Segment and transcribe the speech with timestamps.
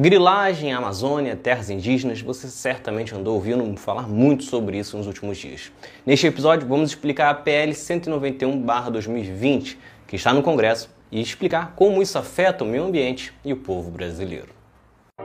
[0.00, 5.72] Grilagem, Amazônia, terras indígenas, você certamente andou ouvindo falar muito sobre isso nos últimos dias.
[6.06, 9.76] Neste episódio, vamos explicar a PL 191-2020,
[10.06, 13.90] que está no Congresso, e explicar como isso afeta o meio ambiente e o povo
[13.90, 14.50] brasileiro.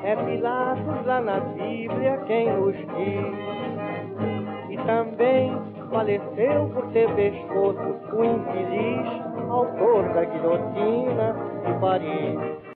[0.04, 2.88] É Pilatos lá na Bíblia quem nos diz,
[4.72, 5.56] e também
[5.92, 9.06] faleceu por ter pescoço o infeliz
[9.52, 12.73] autor da guilhotina de Paris.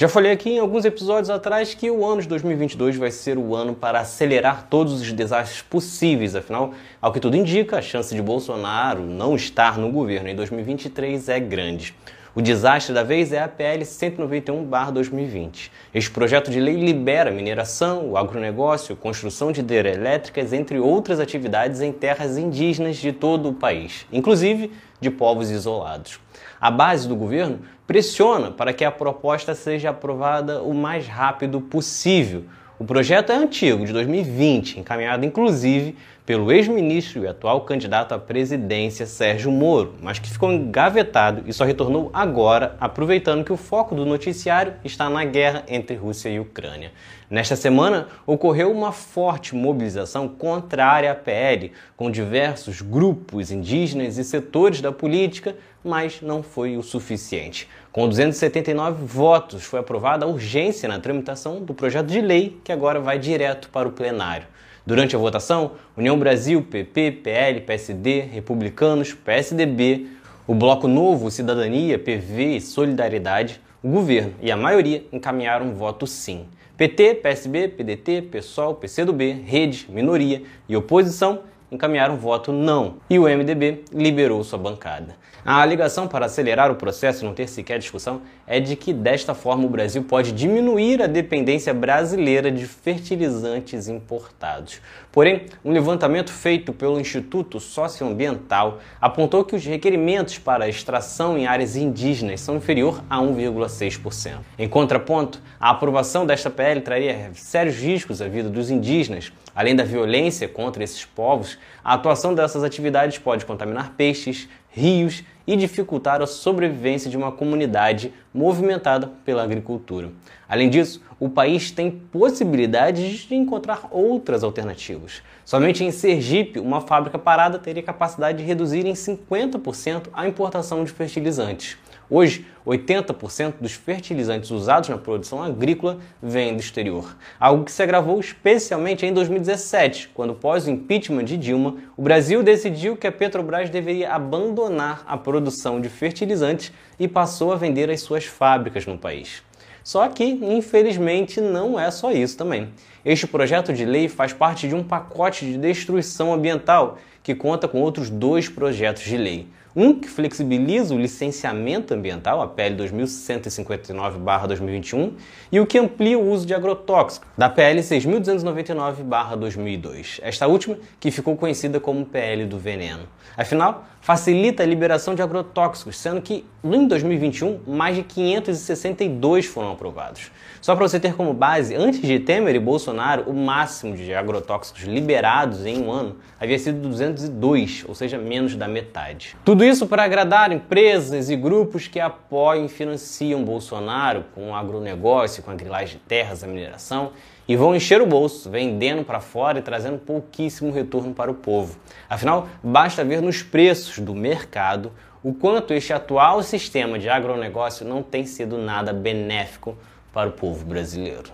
[0.00, 3.54] Já falei aqui em alguns episódios atrás que o ano de 2022 vai ser o
[3.54, 6.72] ano para acelerar todos os desastres possíveis, afinal,
[7.02, 11.38] ao que tudo indica, a chance de Bolsonaro não estar no governo em 2023 é
[11.38, 11.94] grande.
[12.32, 15.68] O desastre da vez é a PL 191-2020.
[15.92, 21.90] Este projeto de lei libera mineração, o agronegócio, construção de hidrelétricas, entre outras atividades em
[21.90, 24.70] terras indígenas de todo o país, inclusive
[25.00, 26.20] de povos isolados.
[26.60, 32.44] A base do governo pressiona para que a proposta seja aprovada o mais rápido possível.
[32.80, 39.04] O projeto é antigo, de 2020, encaminhado inclusive pelo ex-ministro e atual candidato à presidência
[39.04, 44.06] Sérgio Moro, mas que ficou engavetado e só retornou agora, aproveitando que o foco do
[44.06, 46.90] noticiário está na guerra entre Rússia e Ucrânia.
[47.28, 54.80] Nesta semana, ocorreu uma forte mobilização contrária à PL, com diversos grupos indígenas e setores
[54.80, 57.68] da política mas não foi o suficiente.
[57.90, 63.00] Com 279 votos, foi aprovada a urgência na tramitação do projeto de lei, que agora
[63.00, 64.46] vai direto para o plenário.
[64.86, 70.06] Durante a votação, União Brasil, PP, PL, PSD, Republicanos, PSDB,
[70.46, 76.06] o Bloco Novo, Cidadania, PV e Solidariedade, o governo e a maioria encaminharam um voto
[76.06, 76.46] sim.
[76.76, 83.84] PT, PSB, PDT, PSOL, PCdoB, Rede, Minoria e Oposição encaminharam voto não e o MDB
[83.92, 85.14] liberou sua bancada.
[85.44, 89.34] A alegação para acelerar o processo e não ter sequer discussão é de que desta
[89.34, 94.82] forma o Brasil pode diminuir a dependência brasileira de fertilizantes importados.
[95.10, 101.74] Porém, um levantamento feito pelo Instituto Socioambiental apontou que os requerimentos para extração em áreas
[101.74, 104.40] indígenas são inferior a 1,6%.
[104.58, 109.84] Em contraponto, a aprovação desta PL traria sérios riscos à vida dos indígenas, Além da
[109.84, 116.26] violência contra esses povos, a atuação dessas atividades pode contaminar peixes, rios e dificultar a
[116.26, 120.10] sobrevivência de uma comunidade movimentada pela agricultura.
[120.48, 125.22] Além disso, o país tem possibilidades de encontrar outras alternativas.
[125.44, 130.92] Somente em Sergipe, uma fábrica parada teria capacidade de reduzir em 50% a importação de
[130.92, 131.76] fertilizantes.
[132.10, 138.18] Hoje, 80% dos fertilizantes usados na produção agrícola vêm do exterior, algo que se agravou
[138.18, 143.70] especialmente em 2017, quando, após o impeachment de Dilma, o Brasil decidiu que a Petrobras
[143.70, 149.44] deveria abandonar a produção de fertilizantes e passou a vender as suas fábricas no país.
[149.84, 152.70] Só que, infelizmente, não é só isso também.
[153.04, 157.80] Este projeto de lei faz parte de um pacote de destruição ambiental que conta com
[157.80, 159.46] outros dois projetos de lei.
[159.74, 165.12] Um que flexibiliza o licenciamento ambiental, a PL 2159-2021,
[165.52, 170.18] e o que amplia o uso de agrotóxicos, da PL 6299-2002.
[170.22, 173.04] Esta última que ficou conhecida como PL do veneno.
[173.36, 180.32] Afinal, facilita a liberação de agrotóxicos, sendo que em 2021 mais de 562 foram aprovados.
[180.60, 184.82] Só para você ter como base, antes de Temer e Bolsonaro, o máximo de agrotóxicos
[184.82, 189.36] liberados em um ano havia sido 202, ou seja, menos da metade.
[189.44, 195.42] Tudo isso para agradar empresas e grupos que apoiam e financiam Bolsonaro com o agronegócio,
[195.42, 197.12] com a grilagem de terras, a mineração
[197.48, 201.80] e vão encher o bolso, vendendo para fora e trazendo pouquíssimo retorno para o povo.
[202.08, 208.04] Afinal, basta ver nos preços do mercado o quanto este atual sistema de agronegócio não
[208.04, 209.76] tem sido nada benéfico
[210.12, 211.32] para o povo brasileiro.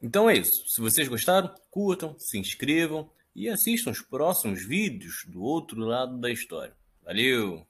[0.00, 0.68] Então é isso.
[0.68, 6.30] Se vocês gostaram, curtam, se inscrevam e assistam os próximos vídeos do outro lado da
[6.30, 6.76] história.
[7.02, 7.66] Valeu!